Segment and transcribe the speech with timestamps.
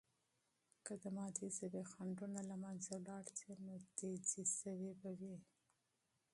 [0.85, 5.37] که د مادی ژبې خنډونه له منځه ولاړ سي، نو تیزي سوې به وي.